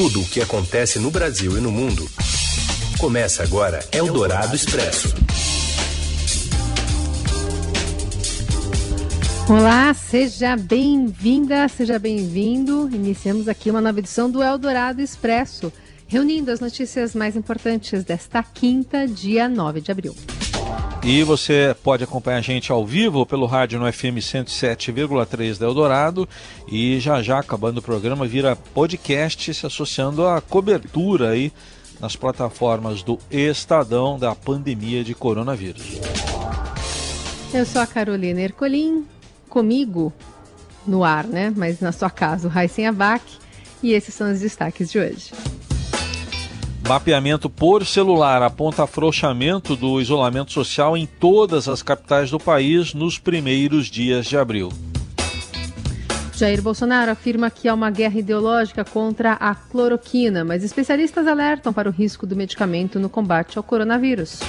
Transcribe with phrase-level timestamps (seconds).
[0.00, 2.08] Tudo o que acontece no Brasil e no mundo.
[3.00, 5.12] Começa agora Eldorado Expresso.
[9.48, 12.88] Olá, seja bem-vinda, seja bem-vindo.
[12.94, 15.72] Iniciamos aqui uma nova edição do Eldorado Expresso,
[16.06, 20.14] reunindo as notícias mais importantes desta quinta, dia 9 de abril.
[21.02, 26.28] E você pode acompanhar a gente ao vivo pelo rádio no FM 107,3 da Eldorado
[26.70, 31.52] e já já acabando o programa vira podcast se associando à cobertura aí
[32.00, 35.98] nas plataformas do Estadão da pandemia de coronavírus.
[37.54, 39.06] Eu sou a Carolina Ercolim,
[39.48, 40.12] comigo
[40.86, 41.52] no ar, né?
[41.56, 43.24] Mas na sua casa, o Raíssen Abac
[43.82, 45.32] e esses são os destaques de hoje.
[46.88, 53.18] Mapeamento por celular aponta afrouxamento do isolamento social em todas as capitais do país nos
[53.18, 54.70] primeiros dias de abril.
[56.34, 61.90] Jair Bolsonaro afirma que há uma guerra ideológica contra a cloroquina, mas especialistas alertam para
[61.90, 64.40] o risco do medicamento no combate ao coronavírus.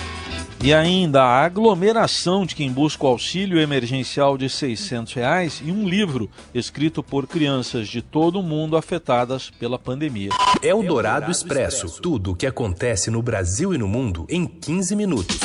[0.62, 5.88] E ainda a aglomeração de quem busca o auxílio emergencial de 600 reais e um
[5.88, 10.32] livro escrito por crianças de todo o mundo afetadas pela pandemia.
[10.62, 12.02] É o Dourado Expresso.
[12.02, 15.40] Tudo o que acontece no Brasil e no mundo em 15 minutos.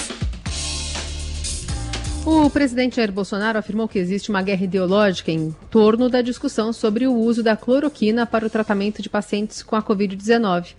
[2.26, 7.06] O presidente Jair Bolsonaro afirmou que existe uma guerra ideológica em torno da discussão sobre
[7.06, 10.74] o uso da cloroquina para o tratamento de pacientes com a Covid-19.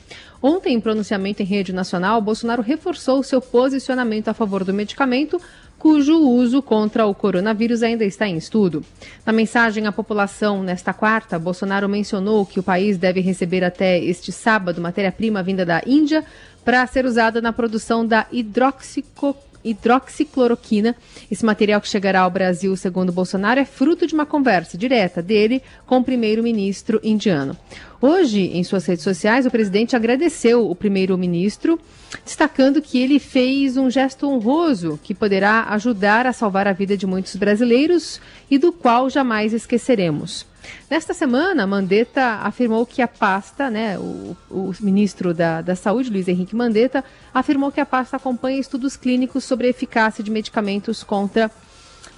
[0.47, 5.41] Ontem, em pronunciamento em rede nacional, Bolsonaro reforçou seu posicionamento a favor do medicamento,
[5.79, 8.85] cujo uso contra o coronavírus ainda está em estudo.
[9.25, 14.31] Na mensagem à população nesta quarta, Bolsonaro mencionou que o país deve receber até este
[14.31, 16.23] sábado matéria-prima vinda da Índia
[16.63, 20.95] para ser usada na produção da hidroxicocaína hidroxicloroquina.
[21.29, 25.61] Esse material que chegará ao Brasil, segundo Bolsonaro, é fruto de uma conversa direta dele
[25.85, 27.57] com o primeiro-ministro indiano.
[27.99, 31.79] Hoje, em suas redes sociais, o presidente agradeceu o primeiro-ministro,
[32.23, 37.07] destacando que ele fez um gesto honroso que poderá ajudar a salvar a vida de
[37.07, 40.45] muitos brasileiros e do qual jamais esqueceremos.
[40.89, 46.27] Nesta semana, Mandetta afirmou que a pasta, né, o, o ministro da, da Saúde, Luiz
[46.27, 47.03] Henrique Mandetta,
[47.33, 51.49] afirmou que a pasta acompanha estudos clínicos sobre a eficácia de medicamentos contra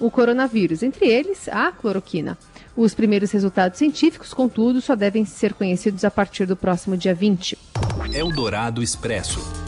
[0.00, 2.38] o coronavírus, entre eles a cloroquina.
[2.76, 7.58] Os primeiros resultados científicos, contudo, só devem ser conhecidos a partir do próximo dia 20.
[8.14, 9.67] Eldorado Expresso.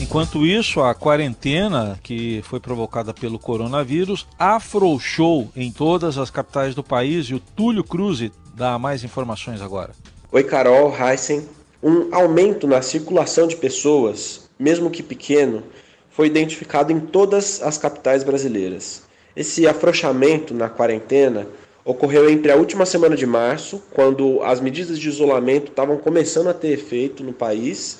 [0.00, 6.82] Enquanto isso, a quarentena que foi provocada pelo coronavírus afrouxou em todas as capitais do
[6.82, 9.92] país e o Túlio Cruz dá mais informações agora.
[10.30, 11.48] Oi, Carol, Heisen.
[11.82, 15.64] Um aumento na circulação de pessoas, mesmo que pequeno,
[16.10, 19.02] foi identificado em todas as capitais brasileiras.
[19.34, 21.48] Esse afrouxamento na quarentena
[21.84, 26.54] ocorreu entre a última semana de março, quando as medidas de isolamento estavam começando a
[26.54, 27.98] ter efeito no país,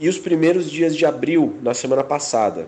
[0.00, 2.66] e os primeiros dias de abril, na semana passada.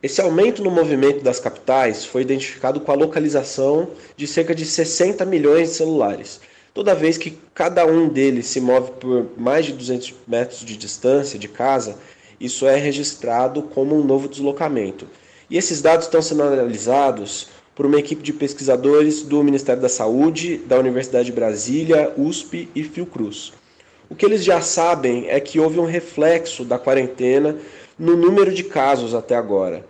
[0.00, 5.26] Esse aumento no movimento das capitais foi identificado com a localização de cerca de 60
[5.26, 6.40] milhões de celulares.
[6.72, 11.36] Toda vez que cada um deles se move por mais de 200 metros de distância
[11.36, 11.98] de casa,
[12.38, 15.08] isso é registrado como um novo deslocamento.
[15.50, 20.58] E esses dados estão sendo analisados por uma equipe de pesquisadores do Ministério da Saúde,
[20.58, 23.52] da Universidade de Brasília, USP e Fiocruz.
[24.10, 27.56] O que eles já sabem é que houve um reflexo da quarentena
[27.96, 29.86] no número de casos até agora.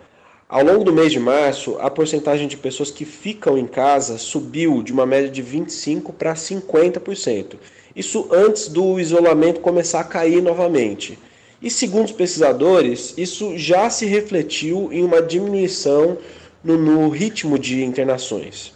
[0.46, 4.82] Ao longo do mês de março, a porcentagem de pessoas que ficam em casa subiu
[4.82, 7.54] de uma média de 25% para 50%.
[7.96, 11.18] Isso antes do isolamento começar a cair novamente.
[11.62, 16.18] E segundo os pesquisadores, isso já se refletiu em uma diminuição
[16.62, 18.74] no, no ritmo de internações.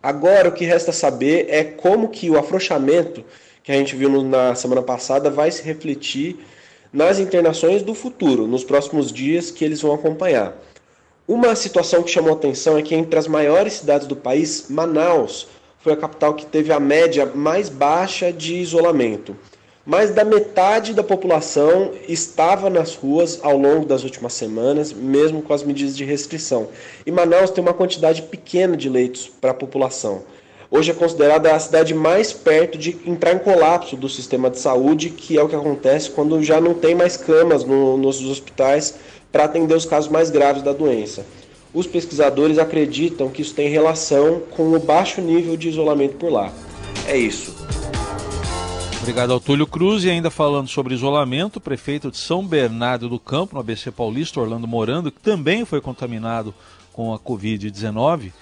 [0.00, 3.24] Agora o que resta saber é como que o afrouxamento
[3.64, 6.36] que a gente viu na semana passada vai se refletir
[6.92, 10.56] nas internações do futuro, nos próximos dias que eles vão acompanhar.
[11.26, 15.48] Uma situação que chamou atenção é que entre as maiores cidades do país, Manaus
[15.80, 19.34] foi a capital que teve a média mais baixa de isolamento
[19.86, 25.52] mais da metade da população estava nas ruas ao longo das últimas semanas, mesmo com
[25.52, 26.68] as medidas de restrição.
[27.04, 30.22] E Manaus tem uma quantidade pequena de leitos para a população.
[30.70, 35.10] Hoje é considerada a cidade mais perto de entrar em colapso do sistema de saúde,
[35.10, 38.94] que é o que acontece quando já não tem mais camas no, nos hospitais
[39.30, 41.24] para atender os casos mais graves da doença.
[41.72, 46.52] Os pesquisadores acreditam que isso tem relação com o baixo nível de isolamento por lá.
[47.06, 47.54] É isso.
[49.00, 53.18] Obrigado ao Túlio Cruz e ainda falando sobre isolamento, o prefeito de São Bernardo do
[53.18, 56.54] Campo, no ABC Paulista, Orlando Morando, que também foi contaminado
[56.90, 58.32] com a Covid-19,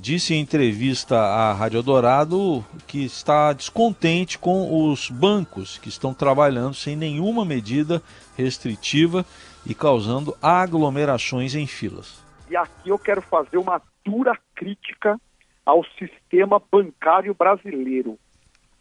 [0.00, 6.72] disse em entrevista à Rádio Dourado que está descontente com os bancos que estão trabalhando
[6.72, 8.02] sem nenhuma medida
[8.36, 9.24] restritiva
[9.66, 12.24] e causando aglomerações em filas.
[12.48, 15.20] E aqui eu quero fazer uma dura crítica
[15.64, 18.18] ao sistema bancário brasileiro.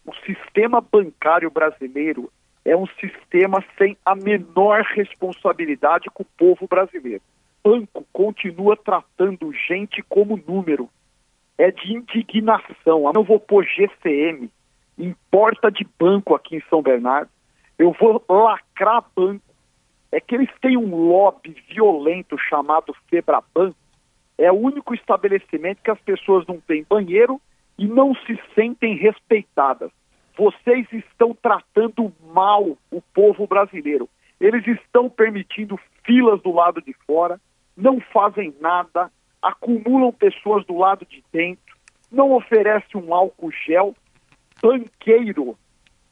[0.05, 2.31] O sistema bancário brasileiro
[2.63, 7.21] é um sistema sem a menor responsabilidade com o povo brasileiro.
[7.63, 10.89] Banco continua tratando gente como número.
[11.61, 13.11] É de indignação.
[13.13, 14.49] Eu vou pôr GCM
[14.97, 17.29] em porta de banco aqui em São Bernardo.
[17.77, 19.43] Eu vou lacrar banco.
[20.11, 23.73] É que eles têm um lobby violento chamado Febraban.
[24.37, 27.39] É o único estabelecimento que as pessoas não têm banheiro
[27.77, 29.91] e não se sentem respeitadas
[30.41, 34.09] vocês estão tratando mal o povo brasileiro.
[34.39, 37.39] Eles estão permitindo filas do lado de fora,
[37.77, 39.11] não fazem nada,
[39.41, 41.75] acumulam pessoas do lado de dentro,
[42.11, 43.95] não oferece um álcool gel.
[44.61, 45.57] Banqueiro,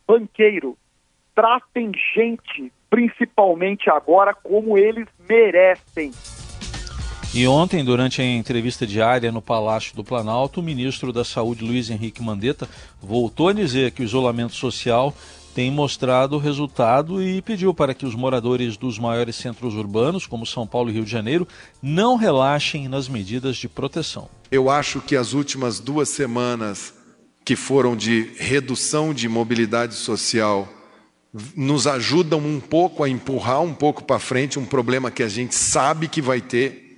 [0.08, 0.78] banqueiro,
[1.36, 6.12] tratem gente, principalmente agora, como eles merecem.
[7.32, 11.92] E ontem, durante a entrevista diária no Palácio do Planalto, o ministro da Saúde, Luiz
[11.92, 12.68] Henrique Mandetta,
[13.00, 15.14] voltou a dizer que o isolamento social
[15.54, 20.66] tem mostrado resultado e pediu para que os moradores dos maiores centros urbanos, como São
[20.66, 21.48] Paulo e Rio de Janeiro,
[21.82, 24.30] não relaxem nas medidas de proteção.
[24.52, 26.94] Eu acho que as últimas duas semanas,
[27.44, 30.68] que foram de redução de mobilidade social,
[31.56, 35.54] nos ajudam um pouco a empurrar um pouco para frente um problema que a gente
[35.54, 36.89] sabe que vai ter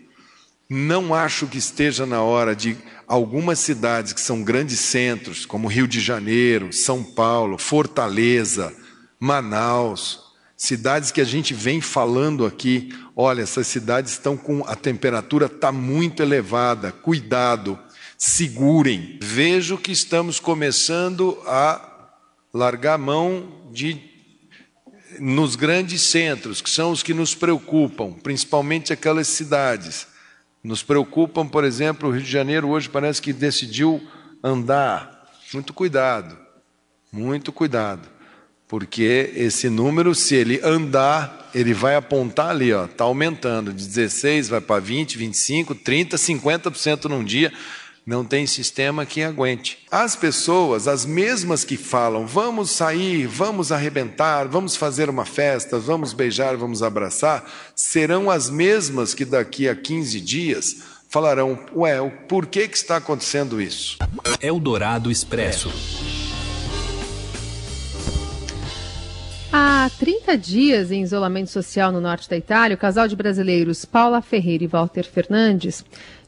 [0.73, 5.85] não acho que esteja na hora de algumas cidades que são grandes centros, como Rio
[5.85, 8.73] de Janeiro, São Paulo, Fortaleza,
[9.19, 10.21] Manaus,
[10.55, 15.73] cidades que a gente vem falando aqui, olha, essas cidades estão com a temperatura está
[15.73, 17.77] muito elevada, cuidado,
[18.17, 19.19] segurem.
[19.21, 22.15] Vejo que estamos começando a
[22.53, 23.99] largar mão de
[25.19, 30.09] nos grandes centros, que são os que nos preocupam, principalmente aquelas cidades
[30.63, 34.01] nos preocupam, por exemplo, o Rio de Janeiro hoje parece que decidiu
[34.43, 35.27] andar.
[35.53, 36.37] Muito cuidado,
[37.11, 38.07] muito cuidado,
[38.67, 44.61] porque esse número, se ele andar, ele vai apontar ali, está aumentando, de 16 vai
[44.61, 47.51] para 20, 25, 30, 50% num dia.
[48.03, 49.77] Não tem sistema que aguente.
[49.91, 56.11] As pessoas, as mesmas que falam, vamos sair, vamos arrebentar, vamos fazer uma festa, vamos
[56.11, 57.45] beijar, vamos abraçar,
[57.75, 60.77] serão as mesmas que daqui a 15 dias
[61.07, 63.99] falarão: ué, por que, que está acontecendo isso?
[64.41, 65.71] Eldorado Expresso.
[69.53, 74.21] Há 30 dias em isolamento social no norte da Itália, o casal de brasileiros Paula
[74.21, 75.83] Ferreira e Walter Fernandes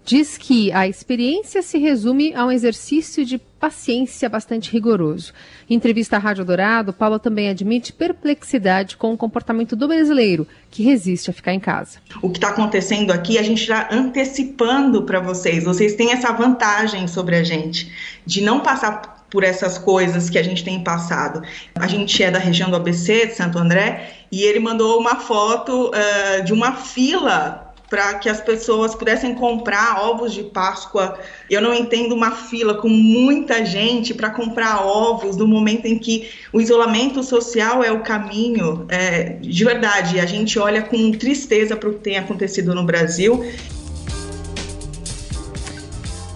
[0.06, 5.32] diz que a experiência se resume a um exercício de paciência bastante rigoroso.
[5.70, 10.84] Em entrevista à Rádio Dourado, Paula também admite perplexidade com o comportamento do brasileiro, que
[10.84, 12.00] resiste a ficar em casa.
[12.22, 15.64] O que está acontecendo aqui, a gente está antecipando para vocês.
[15.64, 17.90] Vocês têm essa vantagem sobre a gente,
[18.26, 21.42] de não passar por essas coisas que a gente tem passado.
[21.74, 25.90] A gente é da região do ABC, de Santo André, e ele mandou uma foto
[25.90, 31.20] uh, de uma fila para que as pessoas pudessem comprar ovos de Páscoa.
[31.48, 36.32] Eu não entendo uma fila com muita gente para comprar ovos no momento em que
[36.52, 38.88] o isolamento social é o caminho.
[38.90, 43.46] É, de verdade, a gente olha com tristeza para o que tem acontecido no Brasil.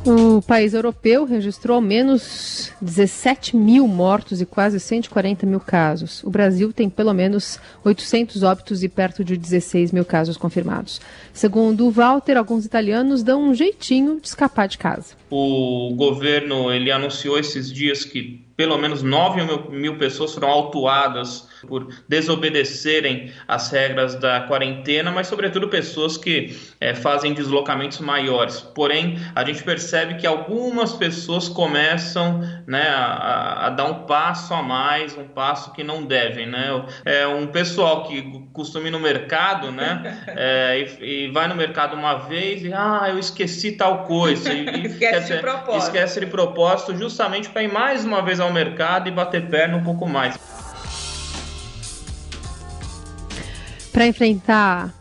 [0.08, 6.24] O país europeu registrou ao menos 17 mil mortos e quase 140 mil casos.
[6.24, 11.02] O Brasil tem pelo menos 800 óbitos e perto de 16 mil casos confirmados.
[11.34, 15.14] Segundo o Walter, alguns italianos dão um jeitinho de escapar de casa.
[15.30, 21.50] O governo ele anunciou esses dias que pelo menos 9 mil, mil pessoas foram autuadas
[21.66, 28.60] por desobedecerem as regras da quarentena, mas sobretudo pessoas que é, fazem deslocamentos maiores.
[28.60, 34.62] Porém, a gente percebe que algumas pessoas começam né, a, a, dar um passo a
[34.62, 36.48] mais, um passo que não devem.
[36.48, 36.86] Né?
[37.06, 41.96] É um pessoal que costuma ir no mercado né, é, e, e, vai no mercado
[41.96, 44.54] uma vez e ah, eu esqueci tal coisa.
[44.54, 45.86] E, e esquece, de propósito.
[45.86, 49.84] esquece de propósito justamente para ir mais uma vez ao mercado e bater perna um
[49.84, 50.38] pouco mais.
[53.98, 54.94] Para enfrentar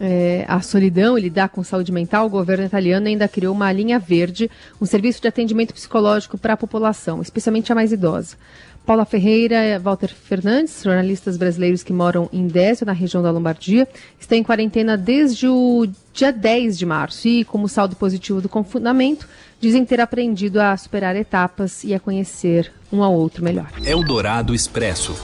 [0.00, 3.98] é, a solidão e lidar com saúde mental, o governo italiano ainda criou uma linha
[3.98, 8.38] verde, um serviço de atendimento psicológico para a população, especialmente a mais idosa.
[8.86, 13.86] Paula Ferreira, Walter Fernandes, jornalistas brasileiros que moram em Décio, na região da Lombardia,
[14.18, 19.28] estão em quarentena desde o dia 10 de março e, como saldo positivo do confinamento,
[19.60, 23.70] dizem ter aprendido a superar etapas e a conhecer um ao outro melhor.
[23.84, 25.14] Eldorado Expresso.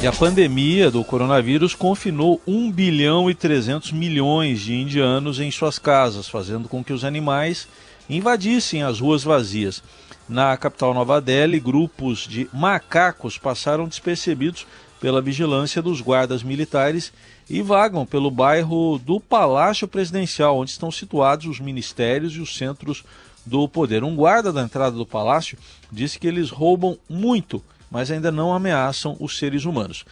[0.00, 5.76] E a pandemia do coronavírus confinou 1 bilhão e 300 milhões de indianos em suas
[5.76, 7.66] casas, fazendo com que os animais
[8.08, 9.82] invadissem as ruas vazias.
[10.28, 14.68] Na capital Nova Delhi, grupos de macacos passaram despercebidos
[15.00, 17.12] pela vigilância dos guardas militares
[17.50, 23.02] e vagam pelo bairro do Palácio Presidencial, onde estão situados os ministérios e os centros
[23.44, 24.04] do poder.
[24.04, 25.58] Um guarda da entrada do palácio
[25.90, 30.04] disse que eles roubam muito, mas ainda não ameaçam os seres humanos.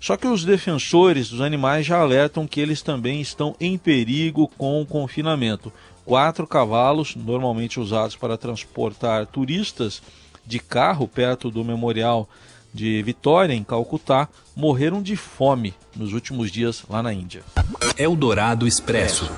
[0.00, 4.82] Só que os defensores dos animais já alertam que eles também estão em perigo com
[4.82, 5.72] o confinamento.
[6.04, 10.02] Quatro cavalos, normalmente usados para transportar turistas
[10.44, 12.28] de carro perto do memorial
[12.74, 17.42] de Vitória, em Calcutá, morreram de fome nos últimos dias lá na Índia.
[17.96, 19.30] Eldorado Expresso.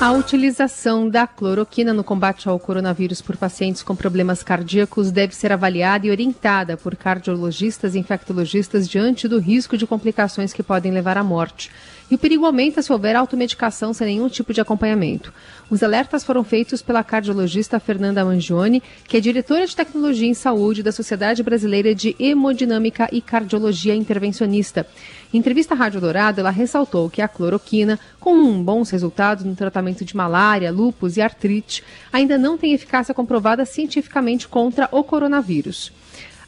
[0.00, 5.50] A utilização da cloroquina no combate ao coronavírus por pacientes com problemas cardíacos deve ser
[5.50, 11.18] avaliada e orientada por cardiologistas e infectologistas diante do risco de complicações que podem levar
[11.18, 11.68] à morte.
[12.08, 15.32] E o perigo aumenta se houver automedicação sem nenhum tipo de acompanhamento.
[15.68, 20.82] Os alertas foram feitos pela cardiologista Fernanda Mangione, que é diretora de tecnologia em saúde
[20.82, 24.86] da Sociedade Brasileira de Hemodinâmica e Cardiologia Intervencionista.
[25.32, 30.02] Em entrevista à Rádio Dourado, ela ressaltou que a cloroquina, com bons resultados no tratamento
[30.02, 35.92] de malária, lúpus e artrite, ainda não tem eficácia comprovada cientificamente contra o coronavírus.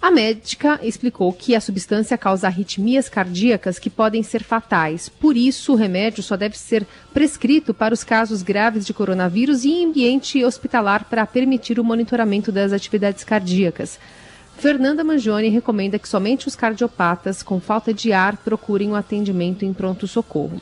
[0.00, 5.10] A médica explicou que a substância causa arritmias cardíacas que podem ser fatais.
[5.10, 9.72] Por isso, o remédio só deve ser prescrito para os casos graves de coronavírus e
[9.72, 13.99] em ambiente hospitalar para permitir o monitoramento das atividades cardíacas.
[14.61, 19.73] Fernanda Mangione recomenda que somente os cardiopatas com falta de ar procurem o atendimento em
[19.73, 20.61] pronto-socorro.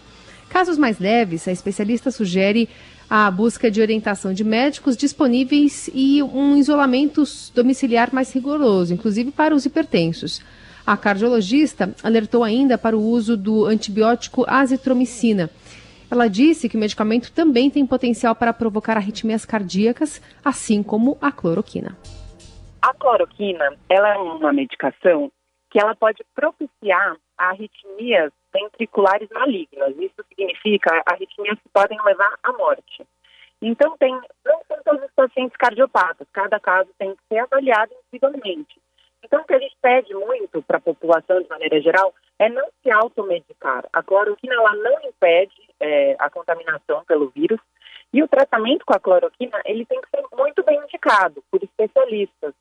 [0.48, 2.68] Casos mais leves, a especialista sugere
[3.10, 9.52] a busca de orientação de médicos disponíveis e um isolamento domiciliar mais rigoroso, inclusive para
[9.52, 10.42] os hipertensos.
[10.86, 15.50] A cardiologista alertou ainda para o uso do antibiótico azitromicina.
[16.08, 21.32] Ela disse que o medicamento também tem potencial para provocar arritmias cardíacas, assim como a
[21.32, 21.96] cloroquina.
[22.80, 25.32] A cloroquina, ela é uma medicação
[25.70, 29.96] que ela pode propiciar arritmias ventriculares malignas.
[29.98, 33.06] Isso significa arritmias que podem levar à morte.
[33.60, 34.12] Então, tem,
[34.44, 38.80] não são todos os pacientes cardiopatas, cada caso tem que ser avaliado individualmente.
[39.24, 42.68] Então, o que a gente pede muito para a população, de maneira geral, é não
[42.82, 43.84] se automedicar.
[43.92, 47.60] A cloroquina ela não impede é, a contaminação pelo vírus
[48.12, 52.54] e o tratamento com a cloroquina ele tem que ser muito bem indicado por especialistas,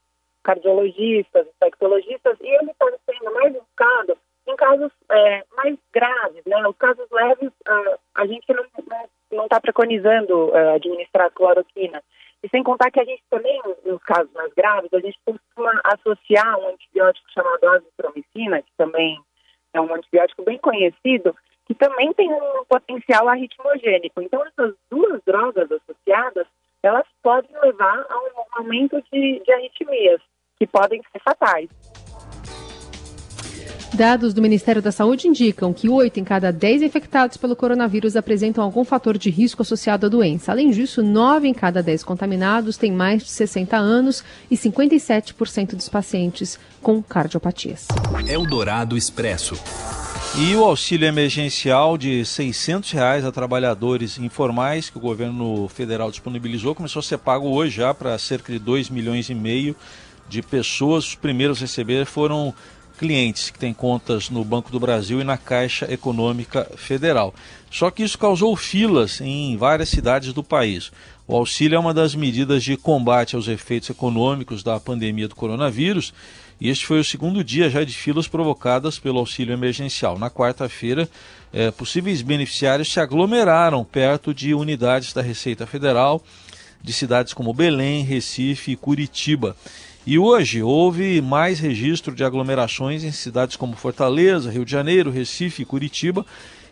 [0.48, 6.66] cardiologistas, infectologistas, e ele está sendo mais indicado em casos é, mais graves, né?
[6.66, 8.46] Os casos leves, uh, a gente
[9.30, 12.02] não está preconizando uh, administrar cloroquina.
[12.42, 16.58] E sem contar que a gente também, nos casos mais graves, a gente costuma associar
[16.60, 19.20] um antibiótico chamado azitromicina, que também
[19.74, 21.36] é um antibiótico bem conhecido,
[21.66, 24.22] que também tem um potencial arritmogênico.
[24.22, 26.48] Então, essas duas drogas associadas,
[26.82, 30.22] elas podem levar a um aumento de, de arritmias,
[30.60, 31.70] que podem ser fatais.
[33.94, 38.64] Dados do Ministério da Saúde indicam que 8 em cada 10 infectados pelo coronavírus apresentam
[38.64, 40.52] algum fator de risco associado à doença.
[40.52, 45.90] Além disso, 9 em cada 10 contaminados têm mais de 60 anos e 57% dos
[45.90, 47.88] pacientes com cardiopatias.
[48.28, 49.56] Eldorado Expresso.
[50.38, 56.76] E o auxílio emergencial de 600 reais a trabalhadores informais que o governo federal disponibilizou
[56.76, 59.76] começou a ser pago hoje já para cerca de 2 milhões e meio
[60.30, 61.08] de pessoas.
[61.08, 62.54] Os primeiros a receber foram
[62.98, 67.34] clientes que têm contas no Banco do Brasil e na Caixa Econômica Federal.
[67.70, 70.92] Só que isso causou filas em várias cidades do país.
[71.28, 76.14] O auxílio é uma das medidas de combate aos efeitos econômicos da pandemia do coronavírus
[76.60, 80.18] e este foi o segundo dia já de filas provocadas pelo auxílio emergencial.
[80.18, 81.08] Na quarta-feira,
[81.54, 86.24] é, possíveis beneficiários se aglomeraram perto de unidades da Receita Federal
[86.82, 89.56] de cidades como Belém, Recife e Curitiba.
[90.08, 95.64] E hoje houve mais registro de aglomerações em cidades como Fortaleza, Rio de Janeiro, Recife
[95.64, 96.26] e Curitiba,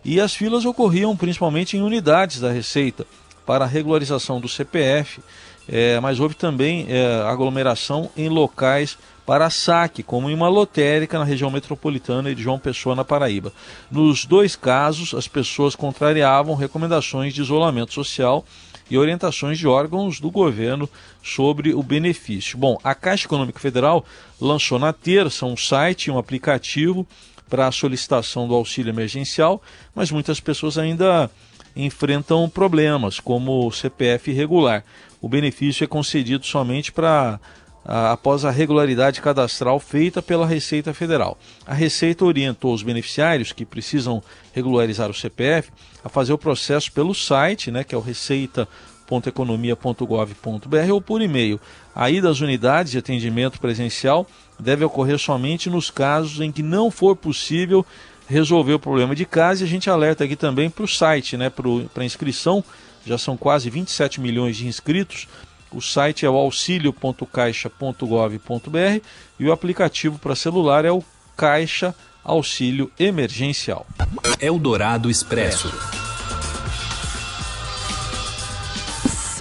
[0.06, 3.06] e as filas ocorriam principalmente em unidades da Receita
[3.46, 5.20] para a regularização do CPF,
[5.68, 11.26] é, mas houve também é, aglomeração em locais para saque, como em uma lotérica na
[11.26, 13.52] região metropolitana de João Pessoa, na Paraíba.
[13.92, 18.46] Nos dois casos, as pessoas contrariavam recomendações de isolamento social
[18.90, 20.90] e orientações de órgãos do governo
[21.24, 22.58] sobre o benefício.
[22.58, 24.06] Bom, a Caixa Econômica Federal
[24.40, 27.06] lançou na terça um site e um aplicativo
[27.50, 29.62] para a solicitação do auxílio emergencial,
[29.94, 31.30] mas muitas pessoas ainda
[31.76, 34.84] enfrentam problemas, como o CPF irregular.
[35.22, 37.40] O benefício é concedido somente para
[37.86, 41.38] após a regularidade cadastral feita pela Receita Federal.
[41.66, 44.24] A Receita orientou os beneficiários que precisam
[44.54, 45.70] regularizar o CPF
[46.04, 51.60] a fazer o processo pelo site, né, que é o receita.economia.gov.br ou por e-mail.
[51.94, 54.26] A ida às unidades de atendimento presencial
[54.60, 57.86] deve ocorrer somente nos casos em que não for possível
[58.28, 61.52] resolver o problema de casa e a gente alerta aqui também para o site, né,
[61.52, 62.64] para a inscrição,
[63.06, 65.28] já são quase 27 milhões de inscritos,
[65.72, 69.02] o site é o auxilio.caixa.gov.br
[69.40, 71.04] e o aplicativo para celular é o
[71.36, 73.88] Caixa Auxílio Emergencial.
[74.40, 75.74] Eldorado Expresso.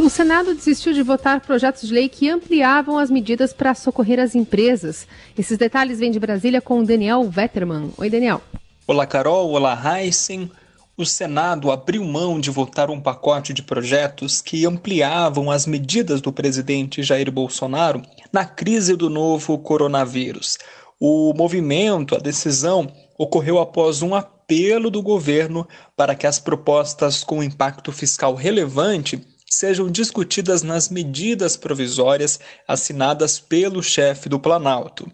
[0.00, 4.34] O Senado desistiu de votar projetos de lei que ampliavam as medidas para socorrer as
[4.34, 5.08] empresas.
[5.38, 7.90] Esses detalhes vêm de Brasília com Daniel Vetterman.
[7.96, 8.42] Oi, Daniel.
[8.86, 9.50] Olá, Carol.
[9.52, 10.50] Olá, Heisen
[10.96, 16.32] o Senado abriu mão de votar um pacote de projetos que ampliavam as medidas do
[16.32, 18.00] presidente Jair Bolsonaro
[18.32, 20.56] na crise do novo coronavírus.
[21.00, 27.42] O movimento, a decisão, ocorreu após um apelo do governo para que as propostas com
[27.42, 29.20] impacto fiscal relevante
[29.50, 35.10] sejam discutidas nas medidas provisórias assinadas pelo chefe do Planalto.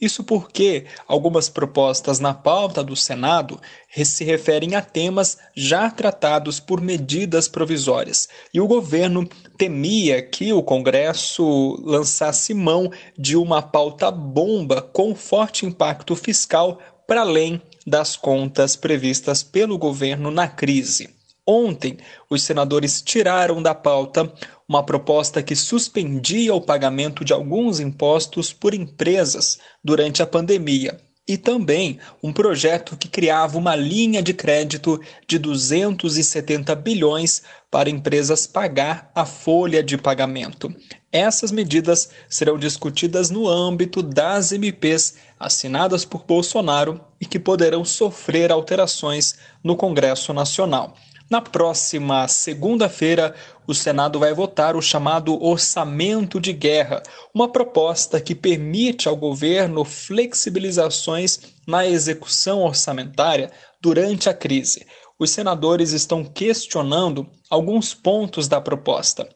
[0.00, 3.60] Isso porque algumas propostas na pauta do Senado
[4.04, 10.62] se referem a temas já tratados por medidas provisórias, e o governo temia que o
[10.62, 18.76] Congresso lançasse mão de uma pauta bomba com forte impacto fiscal para além das contas
[18.76, 21.14] previstas pelo governo na crise.
[21.46, 21.98] Ontem,
[22.30, 24.32] os senadores tiraram da pauta
[24.66, 31.38] uma proposta que suspendia o pagamento de alguns impostos por empresas durante a pandemia e
[31.38, 39.10] também um projeto que criava uma linha de crédito de 270 bilhões para empresas pagar
[39.14, 40.74] a folha de pagamento.
[41.10, 48.52] Essas medidas serão discutidas no âmbito das MPs assinadas por Bolsonaro e que poderão sofrer
[48.52, 50.94] alterações no Congresso Nacional.
[51.30, 53.34] Na próxima segunda-feira,
[53.66, 57.02] o Senado vai votar o chamado Orçamento de Guerra,
[57.34, 64.86] uma proposta que permite ao governo flexibilizações na execução orçamentária durante a crise.
[65.18, 69.26] Os senadores estão questionando alguns pontos da proposta.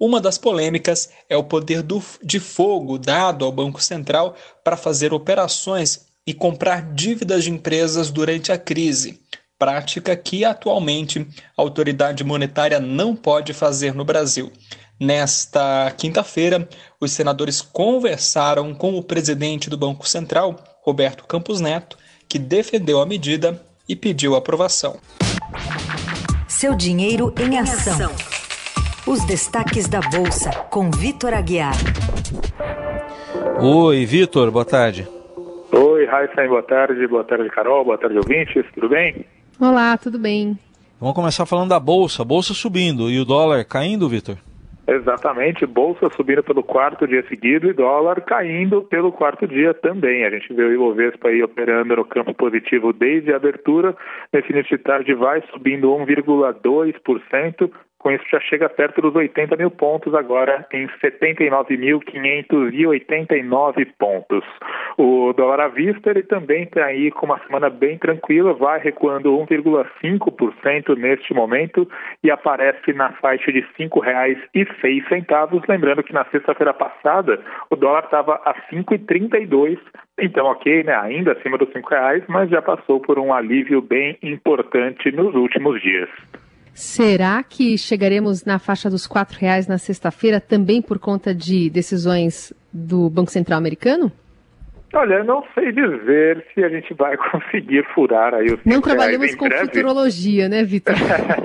[0.00, 5.14] Uma das polêmicas é o poder do, de fogo dado ao Banco Central para fazer
[5.14, 9.20] operações e comprar dívidas de empresas durante a crise
[9.58, 14.52] prática que atualmente a autoridade monetária não pode fazer no Brasil.
[14.98, 16.68] Nesta quinta-feira,
[17.00, 23.06] os senadores conversaram com o presidente do Banco Central, Roberto Campos Neto, que defendeu a
[23.06, 24.98] medida e pediu aprovação.
[26.48, 28.10] Seu dinheiro em ação.
[29.06, 31.74] Os destaques da Bolsa, com Vitor Aguiar.
[33.60, 35.06] Oi, Vitor, boa tarde.
[35.72, 37.06] Oi, Raíssa, boa tarde.
[37.06, 37.84] Boa tarde, Carol.
[37.84, 38.64] Boa tarde, ouvintes.
[38.74, 39.24] Tudo bem?
[39.58, 40.58] Olá, tudo bem?
[41.00, 42.22] Vamos começar falando da bolsa.
[42.22, 44.36] Bolsa subindo e o dólar caindo, Vitor?
[44.86, 50.24] Exatamente, bolsa subindo pelo quarto dia seguido e dólar caindo pelo quarto dia também.
[50.24, 53.96] A gente vê o Ibovespa aí operando no campo positivo desde a abertura.
[54.32, 57.70] Nesse início de tarde vai subindo 1,2%,
[58.06, 64.44] com isso já chega perto dos 80 mil pontos agora em 79.589 pontos.
[64.96, 69.36] O dólar à vista ele também está aí com uma semana bem tranquila, vai recuando
[69.36, 71.90] 1,5% neste momento
[72.22, 75.68] e aparece na faixa de R$ 5,06.
[75.68, 77.40] Lembrando que na sexta-feira passada
[77.70, 79.80] o dólar estava a 5,32
[80.18, 80.94] então, ok, né?
[80.94, 85.82] ainda acima dos cinco reais, mas já passou por um alívio bem importante nos últimos
[85.82, 86.08] dias.
[86.76, 92.52] Será que chegaremos na faixa dos R$ reais na sexta-feira também por conta de decisões
[92.70, 94.12] do Banco Central americano?
[94.96, 99.46] Olha, não sei dizer se a gente vai conseguir furar aí os Não trabalhamos com
[99.46, 99.66] breve.
[99.66, 100.94] futurologia, né, Vitor?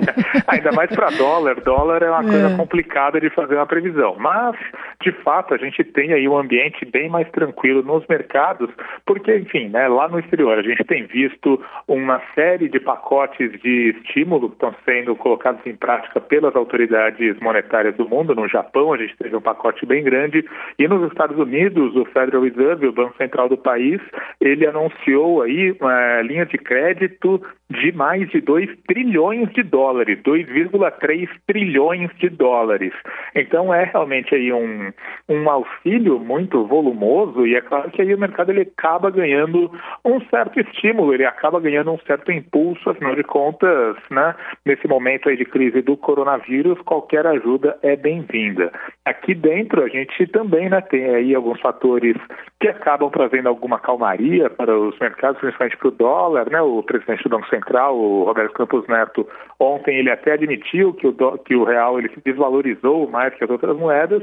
[0.48, 1.60] Ainda mais para dólar.
[1.60, 2.30] Dólar é uma é.
[2.30, 4.16] coisa complicada de fazer uma previsão.
[4.18, 4.56] Mas,
[5.02, 8.70] de fato, a gente tem aí um ambiente bem mais tranquilo nos mercados,
[9.04, 13.94] porque, enfim, né, lá no exterior a gente tem visto uma série de pacotes de
[13.98, 18.34] estímulo que estão sendo colocados em prática pelas autoridades monetárias do mundo.
[18.34, 20.42] No Japão, a gente teve um pacote bem grande.
[20.78, 24.00] E nos Estados Unidos, o Federal Reserve, o Banco Central Central do país,
[24.40, 27.40] ele anunciou aí é, linhas de crédito
[27.72, 32.92] de mais de 2 trilhões de dólares, 2,3 trilhões de dólares.
[33.34, 34.92] Então é realmente aí um,
[35.28, 39.70] um auxílio muito volumoso e é claro que aí o mercado ele acaba ganhando
[40.04, 45.28] um certo estímulo, ele acaba ganhando um certo impulso, afinal de contas, né, nesse momento
[45.28, 48.72] aí de crise do coronavírus, qualquer ajuda é bem-vinda.
[49.04, 52.16] Aqui dentro a gente também né, tem aí alguns fatores
[52.60, 56.60] que acabam trazendo alguma calmaria para os mercados, principalmente para o dólar, né?
[56.60, 59.26] O presidente do Banco Central, o Roberto Campos Neto,
[59.58, 63.44] ontem ele até admitiu que o, do, que o real ele se desvalorizou mais que
[63.44, 64.22] as outras moedas.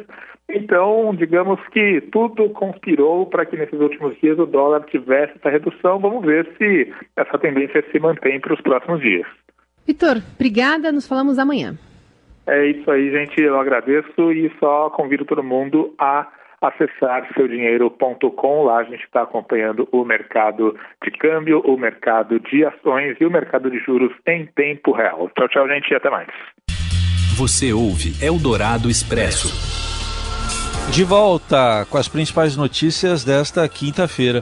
[0.50, 6.00] Então, digamos que tudo conspirou para que nesses últimos dias o dólar tivesse essa redução.
[6.00, 9.28] Vamos ver se essa tendência se mantém para os próximos dias.
[9.86, 10.92] Vitor, obrigada.
[10.92, 11.76] Nos falamos amanhã.
[12.48, 13.40] É isso aí, gente.
[13.40, 16.28] Eu agradeço e só convido todo mundo a
[16.62, 18.64] acessar seudinheiro.com.
[18.64, 23.32] Lá a gente está acompanhando o mercado de câmbio, o mercado de ações e o
[23.32, 25.30] mercado de juros em tempo real.
[25.38, 26.28] Tchau, tchau, gente, e até mais.
[27.38, 29.48] Você ouve Eldorado Expresso.
[30.92, 34.42] De volta com as principais notícias desta quinta-feira.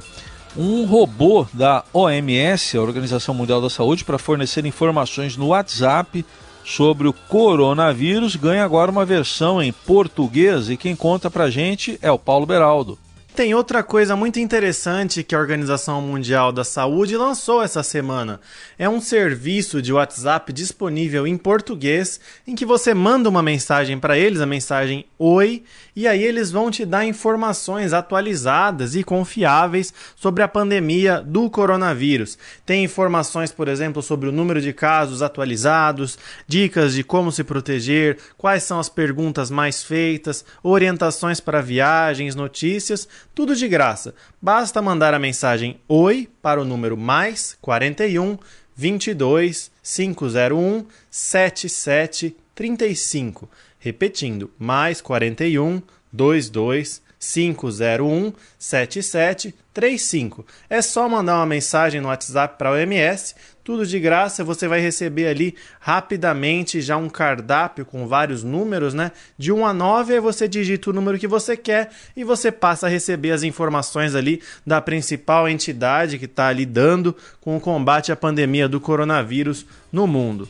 [0.57, 6.25] Um robô da OMS, a Organização Mundial da Saúde, para fornecer informações no WhatsApp
[6.67, 12.11] sobre o coronavírus ganha agora uma versão em português e quem conta pra gente é
[12.11, 12.99] o Paulo Beraldo.
[13.37, 18.41] Tem outra coisa muito interessante que a Organização Mundial da Saúde lançou essa semana.
[18.79, 24.17] É um serviço de WhatsApp disponível em português em que você manda uma mensagem para
[24.17, 25.63] eles, a mensagem Oi,
[25.95, 32.39] e aí eles vão te dar informações atualizadas e confiáveis sobre a pandemia do coronavírus.
[32.65, 38.17] Tem informações, por exemplo, sobre o número de casos atualizados, dicas de como se proteger,
[38.35, 44.15] quais são as perguntas mais feitas, orientações para viagens, notícias tudo de graça.
[44.41, 48.35] Basta mandar a mensagem Oi para o número mais 41
[48.75, 53.47] 22 501 77 35.
[53.77, 60.43] Repetindo, mais 41 22 501 7735.
[60.67, 63.35] É só mandar uma mensagem no WhatsApp para a OMS
[63.67, 69.11] tudo de graça, você vai receber ali rapidamente já um cardápio com vários números, né?
[69.37, 72.87] De 1 a 9, aí você digita o número que você quer e você passa
[72.87, 78.09] a receber as informações ali da principal entidade que está ali dando com o combate
[78.09, 80.47] à pandemia do coronavírus no mundo.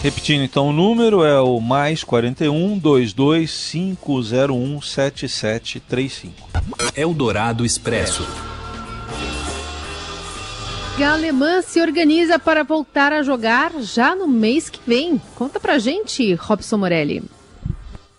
[0.00, 6.48] Repetindo então o número é o mais 41 22 501 7735.
[6.94, 8.24] Eldorado Expresso.
[11.00, 15.20] A alemã se organiza para voltar a jogar já no mês que vem.
[15.36, 17.22] Conta pra gente, Robson Morelli.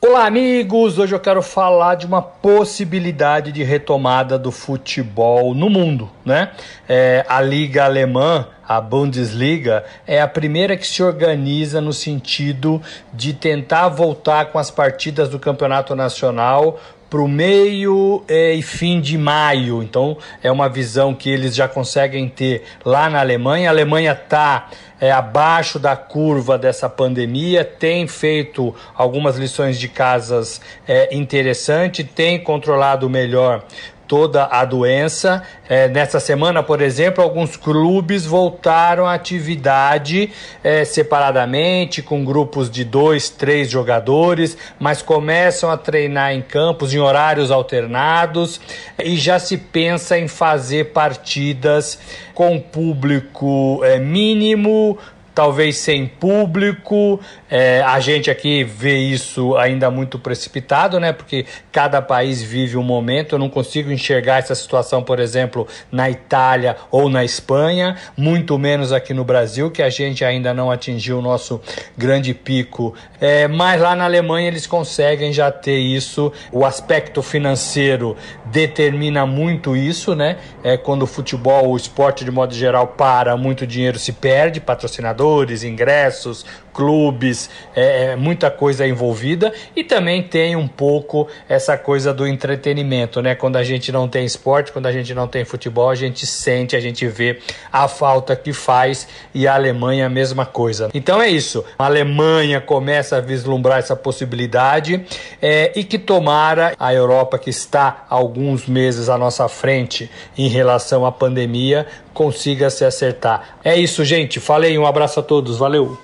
[0.02, 0.98] Olá, amigos!
[0.98, 6.52] Hoje eu quero falar de uma possibilidade de retomada do futebol no mundo, né?
[6.88, 12.82] É, a Liga Alemã, a Bundesliga, é a primeira que se organiza no sentido
[13.14, 16.80] de tentar voltar com as partidas do Campeonato Nacional
[17.10, 19.82] para o meio é, e fim de maio.
[19.82, 23.70] Então é uma visão que eles já conseguem ter lá na Alemanha.
[23.70, 24.70] A Alemanha está
[25.00, 32.40] é, abaixo da curva dessa pandemia, tem feito algumas lições de casas é, interessantes, tem
[32.44, 33.64] controlado melhor
[34.10, 35.44] toda a doença.
[35.70, 40.32] É, nessa semana, por exemplo, alguns clubes voltaram à atividade
[40.64, 46.98] é, separadamente, com grupos de dois, três jogadores, mas começam a treinar em campos em
[46.98, 48.60] horários alternados
[48.98, 52.00] e já se pensa em fazer partidas
[52.34, 54.98] com público é, mínimo,
[55.36, 57.20] talvez sem público.
[57.50, 61.14] É, a gente aqui vê isso ainda muito precipitado, né?
[61.14, 63.36] Porque cada país vive um momento.
[63.36, 68.92] Eu não consigo enxergar essa situação, por exemplo, na Itália ou na Espanha, muito menos
[68.92, 71.62] aqui no Brasil, que a gente ainda não atingiu o nosso
[71.98, 72.94] grande pico.
[73.22, 76.32] É, mas lá na Alemanha eles conseguem já ter isso.
[76.52, 80.38] O aspecto financeiro determina muito isso, né?
[80.64, 85.30] É, quando o futebol, o esporte de modo geral para, muito dinheiro se perde, patrocinador
[85.30, 87.39] jogadores, ingressos, clubes,
[87.76, 93.36] é, é, muita coisa envolvida e também tem um pouco essa coisa do entretenimento, né?
[93.36, 96.76] Quando a gente não tem esporte, quando a gente não tem futebol, a gente sente,
[96.76, 97.40] a gente vê
[97.72, 100.90] a falta que faz e a Alemanha a mesma coisa.
[100.94, 101.64] Então é isso.
[101.78, 105.06] A Alemanha começa a vislumbrar essa possibilidade
[105.42, 111.06] é, e que tomara a Europa que está alguns meses à nossa frente em relação
[111.06, 113.60] à pandemia consiga se acertar.
[113.64, 114.40] É isso, gente.
[114.40, 115.58] Falei, um abraço a todos.
[115.58, 115.98] Valeu.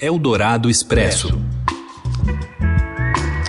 [0.00, 1.28] Eldorado Expresso.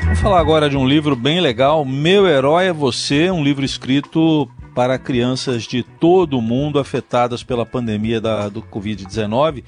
[0.04, 4.50] Vamos falar agora de um livro bem legal, Meu Herói é Você, um livro escrito
[4.76, 9.63] para crianças de todo o mundo afetadas pela pandemia da, do Covid-19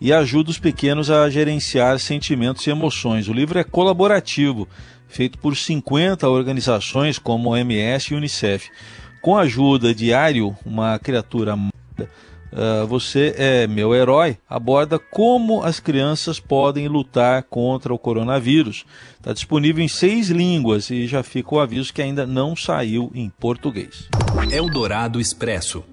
[0.00, 3.28] e ajuda os pequenos a gerenciar sentimentos e emoções.
[3.28, 4.66] O livro é colaborativo,
[5.08, 8.70] feito por 50 organizações como OMS e Unicef.
[9.20, 11.54] Com a ajuda de Ario, uma criatura
[12.52, 18.84] Uh, Você é meu herói aborda como as crianças podem lutar contra o coronavírus.
[19.18, 23.28] Está disponível em seis línguas e já fica o aviso que ainda não saiu em
[23.28, 24.08] português.
[24.50, 25.84] Eldorado Expresso.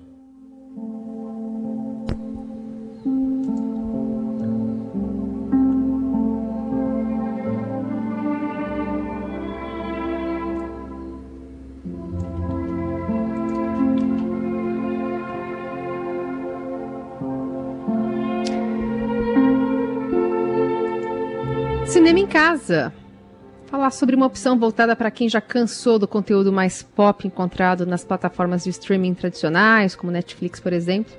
[22.67, 22.93] Casa.
[23.67, 28.03] Falar sobre uma opção voltada para quem já cansou do conteúdo mais pop encontrado nas
[28.03, 31.13] plataformas de streaming tradicionais, como Netflix, por exemplo.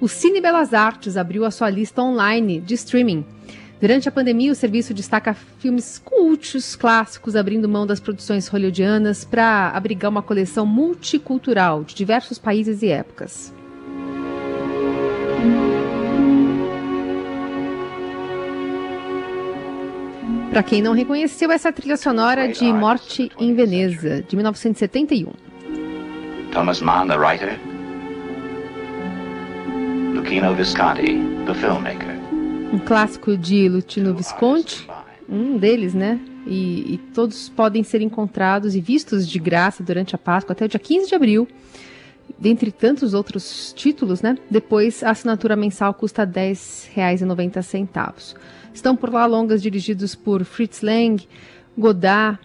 [0.00, 3.24] O Cine Belas Artes abriu a sua lista online de streaming.
[3.80, 9.70] Durante a pandemia, o serviço destaca filmes cultos, clássicos, abrindo mão das produções hollywoodianas para
[9.70, 13.52] abrigar uma coleção multicultural de diversos países e épocas.
[20.58, 25.30] Para quem não reconheceu, essa trilha sonora de Morte em Veneza, de 1971.
[26.50, 27.56] Thomas Mann, the writer.
[30.12, 31.16] Lucchino Visconti,
[31.46, 32.12] the filmmaker.
[32.72, 34.84] Um clássico de Lutino Visconti,
[35.28, 36.18] um deles, né?
[36.44, 40.68] E, e, todos podem ser encontrados e vistos de graça durante a Páscoa até o
[40.68, 41.46] dia 15 de abril.
[42.36, 44.36] Dentre tantos outros títulos, né?
[44.50, 48.34] Depois a assinatura mensal custa R$ 10,90.
[48.72, 51.26] Estão por lá longas dirigidos por Fritz Lang,
[51.76, 52.38] Godard,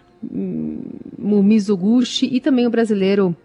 [1.18, 3.36] Mizoguchi e também o brasileiro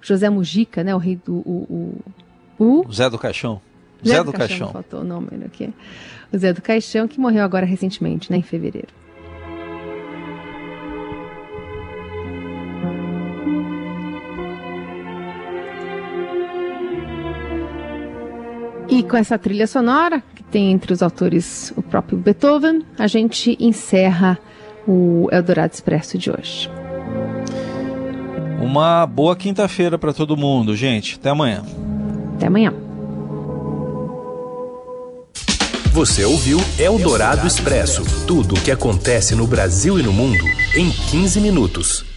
[0.00, 0.94] José Mujica, né?
[0.94, 1.36] O rei do.
[1.36, 2.00] O,
[2.58, 2.92] o, o...
[2.92, 3.60] Zé do Caixão.
[4.04, 4.58] Zé, Zé do, do Caixão.
[4.58, 4.72] Caixão.
[4.72, 5.72] Faltou o nome aqui.
[6.32, 8.38] O Zé do Caixão, que morreu agora recentemente, né?
[8.38, 8.88] Em fevereiro.
[19.08, 24.38] Com essa trilha sonora, que tem entre os autores o próprio Beethoven, a gente encerra
[24.86, 26.70] o Eldorado Expresso de hoje.
[28.60, 31.16] Uma boa quinta-feira para todo mundo, gente.
[31.16, 31.64] Até amanhã.
[32.36, 32.72] Até amanhã.
[35.92, 40.44] Você ouviu Eldorado Expresso tudo o que acontece no Brasil e no mundo
[40.76, 42.07] em 15 minutos.